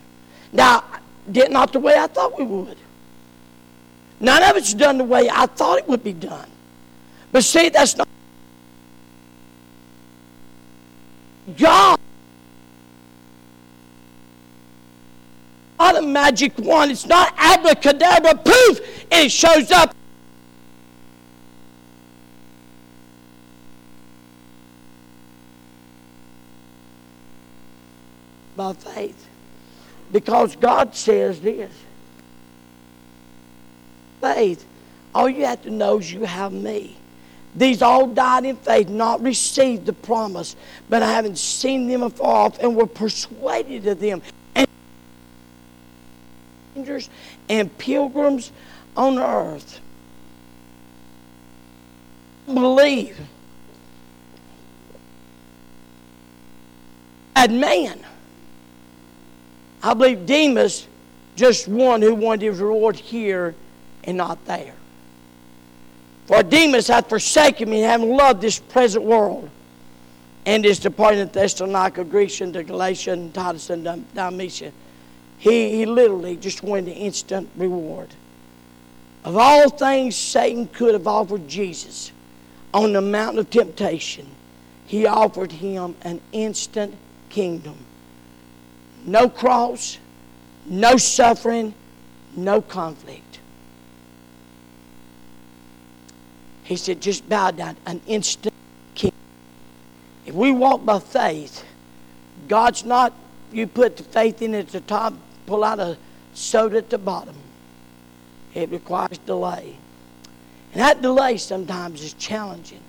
[0.52, 0.84] Now,
[1.30, 2.76] did not the way I thought we would.
[4.20, 6.48] None of it's done the way I thought it would be done.
[7.32, 8.08] But see, that's not
[11.58, 11.98] God.
[15.78, 16.90] Not a magic wand.
[16.90, 18.80] It's not abracadabra poof.
[19.10, 19.94] It shows up
[28.56, 29.28] by faith.
[30.12, 31.72] Because God says this
[34.20, 34.64] faith,
[35.14, 36.96] all you have to know is you have me.
[37.56, 40.56] These all died in faith, not received the promise,
[40.88, 44.22] but I haven't seen them afar off and were persuaded of them.
[44.54, 44.66] And
[46.72, 47.10] strangers
[47.48, 48.50] and pilgrims
[48.96, 49.80] on earth.
[52.46, 53.18] Believe.
[57.36, 58.04] And man
[59.84, 60.88] I believe Demas
[61.36, 63.54] just one who wanted his reward here
[64.04, 64.72] and not there.
[66.24, 69.50] For Demas hath forsaken me, having loved this present world,
[70.46, 74.72] and is departing to Thessalonica, Crescens to Galatia, and Titus, and Dalmatia.
[75.36, 78.08] He, he literally just wanted an instant reward.
[79.22, 82.10] Of all things Satan could have offered Jesus
[82.72, 84.26] on the mountain of temptation,
[84.86, 86.94] he offered him an instant
[87.28, 87.76] kingdom
[89.04, 89.98] no cross,
[90.66, 91.74] no suffering,
[92.36, 93.40] no conflict.
[96.64, 98.54] He said, just bow down an instant
[98.94, 99.12] king.
[100.24, 101.64] If we walk by faith,
[102.48, 103.12] God's not,
[103.52, 105.14] you put the faith in at the top,
[105.46, 105.98] pull out a
[106.32, 107.36] soda at the bottom.
[108.54, 109.76] It requires delay.
[110.72, 112.80] And that delay sometimes is challenging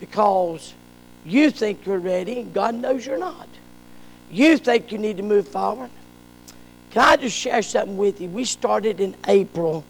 [0.00, 0.72] because
[1.24, 3.48] you think you're ready and God knows you're not
[4.30, 5.90] you think you need to move forward.
[6.90, 8.28] Can I just share something with you?
[8.28, 9.84] We started in April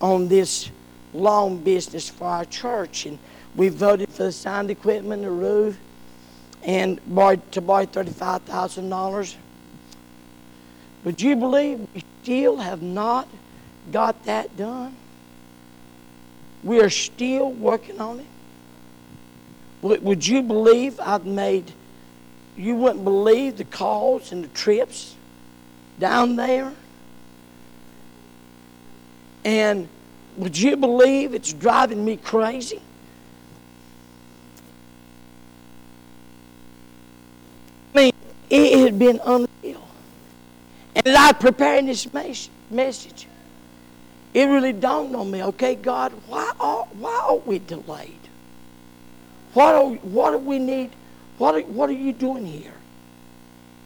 [0.00, 0.70] on this
[1.12, 3.18] long business for our church, and
[3.56, 5.78] we voted for the sound equipment, the roof,
[6.62, 9.36] and to borrow $35,000.
[11.04, 13.28] Would you believe we still have not
[13.92, 14.96] got that done?
[16.62, 18.26] We are still working on it.
[19.82, 21.70] Would you believe I've made,
[22.56, 25.14] you wouldn't believe the calls and the trips
[25.98, 26.72] down there?
[29.44, 29.88] And
[30.36, 32.80] would you believe it's driving me crazy?
[37.94, 38.12] I mean,
[38.50, 39.86] it had been unreal.
[40.96, 43.26] And I preparing this message,
[44.32, 48.18] it really dawned on me, okay, God, why are, why are we delayed?
[49.52, 50.90] What, are, what do we need?
[51.38, 52.74] What are, what are you doing here?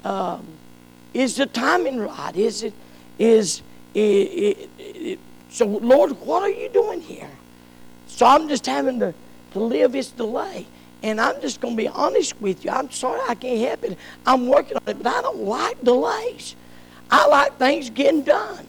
[0.04, 0.46] Um,
[1.14, 2.36] is the timing right?
[2.36, 2.74] Is it,
[3.18, 3.62] is,
[3.94, 5.18] it, it, it,
[5.48, 7.30] so Lord, what are you doing here?
[8.06, 9.14] So I'm just having to,
[9.52, 10.66] to live this delay.
[11.02, 12.70] And I'm just going to be honest with you.
[12.70, 13.98] I'm sorry I can't help it.
[14.26, 16.56] I'm working on it, but I don't like delays.
[17.10, 18.66] I like things getting done.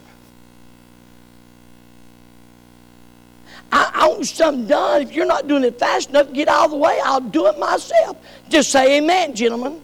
[3.72, 5.02] I, I want something done.
[5.02, 6.98] If you're not doing it fast enough, get out of the way.
[7.04, 8.16] I'll do it myself.
[8.48, 9.80] Just say amen, gentlemen.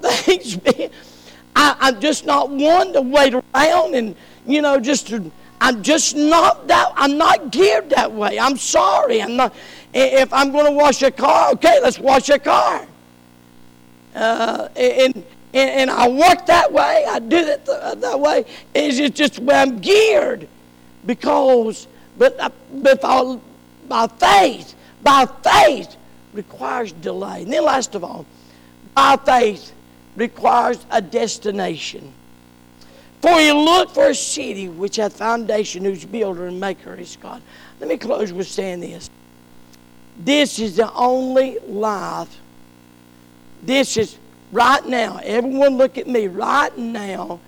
[0.02, 0.90] Thanks, man.
[1.56, 4.14] I, I'm just not one to wait around and,
[4.46, 5.30] you know, just to,
[5.60, 8.38] I'm just not that, I'm not geared that way.
[8.38, 9.22] I'm sorry.
[9.22, 9.54] I'm not,
[9.92, 12.86] if I'm going to wash a car, okay, let's wash a car.
[14.14, 15.24] Uh, and, and,
[15.54, 17.04] and I work that way.
[17.08, 18.44] I do it that way.
[18.74, 20.48] It's just where I'm geared
[21.06, 21.86] because,
[22.16, 23.00] but, uh, but
[23.88, 25.96] by faith, by faith
[26.32, 27.42] requires delay.
[27.42, 28.26] And then last of all,
[28.94, 29.72] by faith
[30.16, 32.12] requires a destination.
[33.20, 37.40] For you look for a city which hath foundation, whose builder and maker is God.
[37.80, 39.08] Let me close with saying this.
[40.18, 42.38] This is the only life.
[43.62, 44.18] This is
[44.52, 45.20] right now.
[45.22, 47.40] Everyone look at me right now.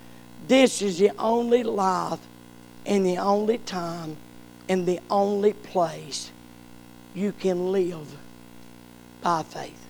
[0.48, 2.20] This is the only life
[2.86, 4.16] and the only time
[4.68, 6.30] and the only place
[7.14, 8.16] you can live
[9.20, 9.82] by faith.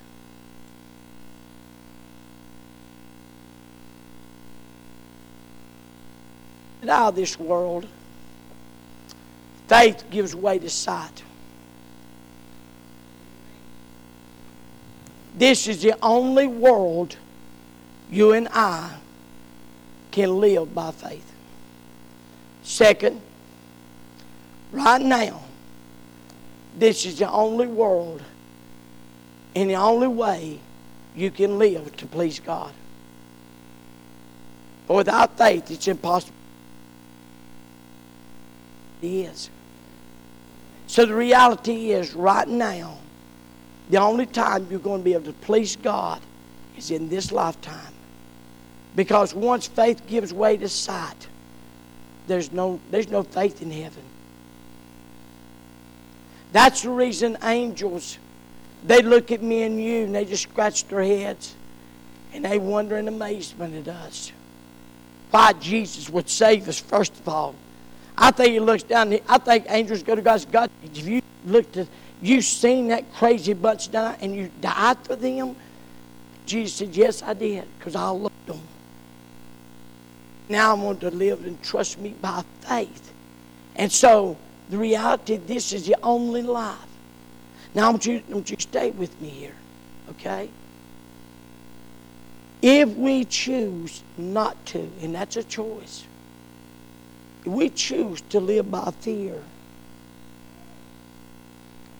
[6.88, 7.84] Out of this world,
[9.66, 11.24] faith gives way to sight.
[15.34, 17.16] This is the only world
[18.08, 18.98] you and I
[20.12, 21.35] can live by faith.
[22.66, 23.20] Second,
[24.72, 25.40] right now,
[26.76, 28.20] this is the only world
[29.54, 30.58] and the only way
[31.14, 32.72] you can live to please God.
[34.88, 36.34] For without faith, it's impossible.
[39.00, 39.48] It is.
[40.88, 42.98] So the reality is, right now,
[43.90, 46.20] the only time you're going to be able to please God
[46.76, 47.94] is in this lifetime.
[48.96, 51.28] Because once faith gives way to sight,
[52.26, 54.02] there's no, there's no faith in heaven.
[56.52, 58.18] That's the reason angels,
[58.84, 61.54] they look at me and you and they just scratch their heads
[62.32, 64.32] and they wonder in amazement at us.
[65.30, 67.54] Why Jesus would save us, first of all.
[68.16, 71.76] I think he looks down, I think angels go to God's God, if you looked
[71.76, 71.88] at,
[72.22, 75.56] you seen that crazy bunch die and you died for them?
[76.46, 78.60] Jesus said, yes, I did, because I loved them.
[80.48, 83.12] Now I want to live and trust me by faith.
[83.74, 84.36] And so
[84.68, 86.78] the reality, this is your only life.
[87.74, 89.54] Now I want you, want you to stay with me here,
[90.10, 90.48] okay?
[92.62, 96.04] If we choose not to, and that's a choice,
[97.40, 99.42] if we choose to live by fear,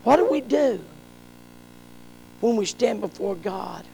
[0.03, 0.83] what do we do
[2.39, 3.85] when we stand before God?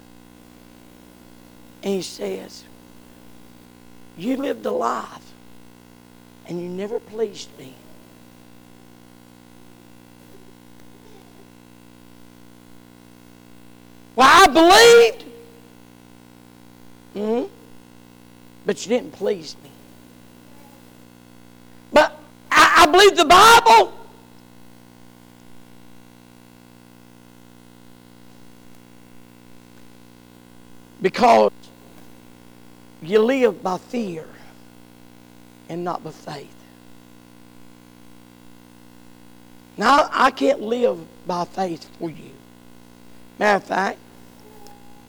[1.83, 2.63] And He says,
[4.17, 5.33] you lived a life
[6.47, 7.73] and you never pleased me.
[14.15, 15.25] Well, I believed.
[17.13, 17.43] hmm
[18.65, 19.69] But you didn't please me.
[21.91, 22.19] But
[22.51, 23.93] I, I believe the Bible.
[31.01, 31.51] Because
[33.07, 34.25] you live by fear
[35.69, 36.55] and not by faith.
[39.77, 42.31] Now, I can't live by faith for you.
[43.39, 43.99] Matter of fact,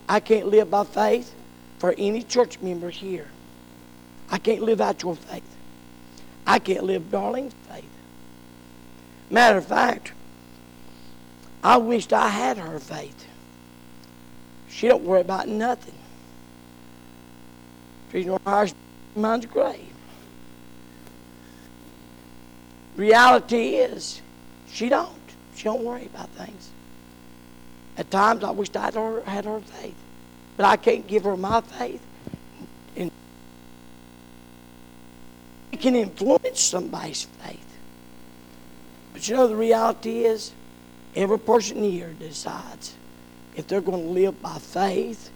[0.09, 1.35] I can't live by faith
[1.79, 3.29] for any church member here.
[4.31, 5.45] I can't live out your faith.
[6.47, 7.85] I can't live Darlene's faith.
[9.31, 10.13] Matter of fact,
[11.63, 13.27] I wished I had her faith.
[14.69, 15.95] She don't worry about nothing.
[18.15, 18.69] She's no higher
[19.17, 19.93] mine's grave.
[22.95, 24.23] Reality is,
[24.71, 25.11] she don't.
[25.57, 26.71] She don't worry about things.
[27.99, 29.97] At times, I wished I had her, had her faith,
[30.57, 32.01] but I can't give her my faith.
[32.97, 33.11] And
[35.73, 37.79] it can influence somebody's faith.
[39.13, 40.53] But you know, the reality is,
[41.17, 42.95] every person here decides
[43.57, 45.31] if they're going to live by faith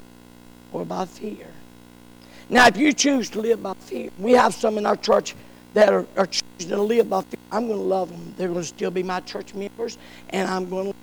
[0.73, 1.49] or by fear.
[2.51, 5.35] Now, if you choose to live by fear, we have some in our church
[5.75, 7.39] that are, are choosing to live by fear.
[7.53, 8.35] I'm going to love them.
[8.37, 9.99] They're going to still be my church members,
[10.31, 10.95] and I'm going to,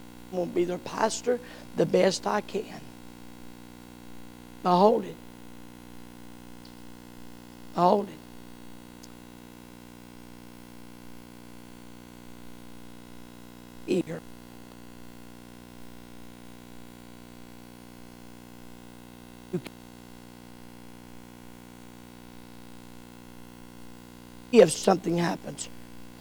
[0.54, 1.40] be their pastor
[1.78, 2.82] the best I can.
[4.64, 5.16] Behold it.
[7.74, 8.16] Behold it.
[13.88, 14.20] Eager.
[24.60, 25.70] If something happens?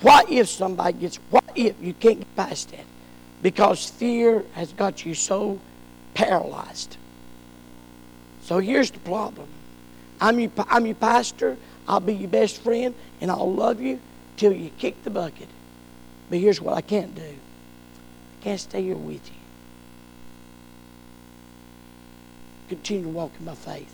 [0.01, 2.85] What if somebody gets, what if you can't get past that?
[3.43, 5.59] Because fear has got you so
[6.15, 6.97] paralyzed.
[8.43, 9.49] So here's the problem
[10.21, 11.57] I'm your, I'm your pastor,
[11.89, 14.01] I'll be your best friend, and I'll love you
[14.37, 15.49] till you kick the bucket.
[16.31, 19.37] But here's what I can't do I can't stay here with you.
[22.69, 23.93] Continue to walk in my faith.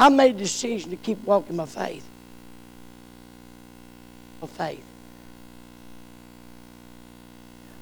[0.00, 2.02] I made a decision to keep walking my faith.
[4.40, 4.82] My faith.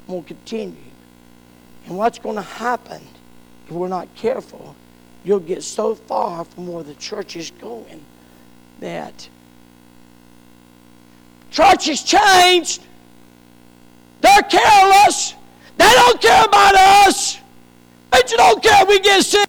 [0.03, 0.83] I'm going to continue.
[1.87, 3.01] And what's going to happen
[3.69, 4.75] if we're not careful,
[5.23, 8.05] you'll get so far from where the church is going
[8.81, 9.29] that
[11.53, 12.83] church has changed.
[14.23, 15.35] They're careless.
[15.77, 17.39] They don't care about us.
[18.11, 19.49] They don't care if we get sick.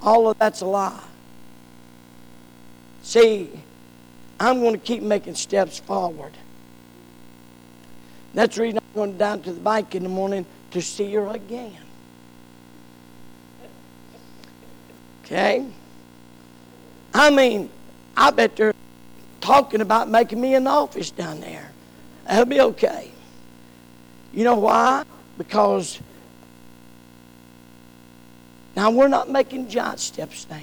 [0.00, 1.08] All of that's a lie.
[3.10, 3.50] See,
[4.38, 6.30] I'm going to keep making steps forward.
[8.34, 11.26] That's the reason I'm going down to the bank in the morning to see her
[11.26, 11.76] again.
[15.24, 15.66] Okay?
[17.12, 17.68] I mean,
[18.16, 18.74] I bet they're
[19.40, 21.72] talking about making me an office down there.
[22.28, 23.10] That'll be okay.
[24.32, 25.02] You know why?
[25.36, 25.98] Because
[28.76, 30.60] now we're not making giant steps now.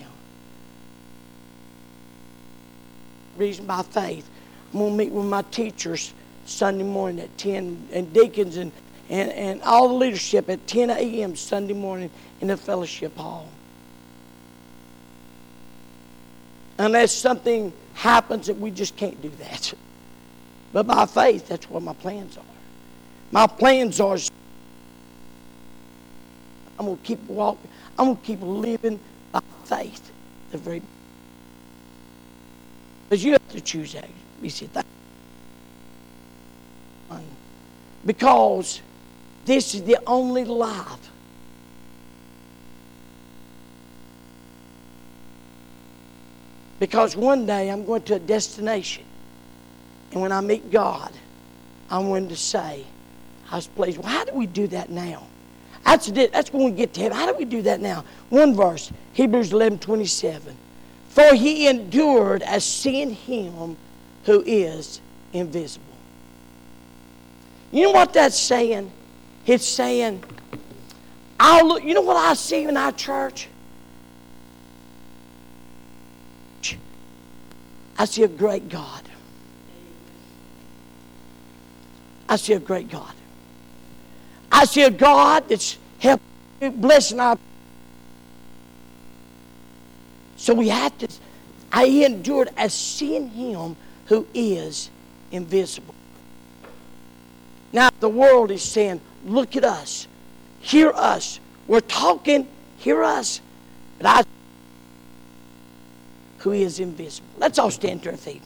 [3.37, 4.29] Reason by faith.
[4.73, 6.13] I'm going to meet with my teachers
[6.45, 8.71] Sunday morning at 10, and deacons and,
[9.09, 11.35] and, and all the leadership at 10 a.m.
[11.35, 12.09] Sunday morning
[12.41, 13.47] in the fellowship hall.
[16.77, 19.73] Unless something happens that we just can't do that.
[20.73, 22.43] But by faith, that's what my plans are.
[23.31, 24.17] My plans are
[26.79, 27.69] I'm going to keep walking.
[27.97, 28.99] I'm going to keep living
[29.31, 30.11] by faith.
[30.51, 30.81] The very
[33.07, 34.09] because you have to choose that.
[34.41, 34.85] You see that.
[38.05, 38.81] Because
[39.45, 41.11] this is the only life.
[46.79, 49.03] Because one day I'm going to a destination.
[50.11, 51.11] And when I meet God,
[51.89, 52.85] I'm going to say,
[53.49, 53.97] I was pleased.
[53.97, 55.27] Well, how do we do that now?
[55.83, 57.17] That's, that's when we get to heaven.
[57.17, 58.03] How do we do that now?
[58.29, 60.55] One verse, Hebrews 11 27.
[61.09, 63.77] For he endured as seeing him
[64.25, 65.01] who is
[65.33, 65.85] invisible.
[67.71, 68.91] You know what that's saying?
[69.45, 70.23] It's saying,
[71.39, 73.49] I'll look, you know what I see in our church?
[77.97, 79.01] I see a great God.
[82.29, 83.13] I see a great God.
[84.51, 86.25] I see a God that's helping,
[86.75, 87.37] blessing our
[90.37, 91.07] so we have to,
[91.71, 93.75] I endured as seeing him
[94.05, 94.89] who is
[95.31, 95.95] invisible.
[97.73, 100.07] Now the world is saying, look at us,
[100.59, 101.39] hear us.
[101.67, 103.41] We're talking, hear us.
[103.97, 104.23] But I,
[106.37, 107.27] who is invisible.
[107.37, 108.41] Let's all stand to our feet.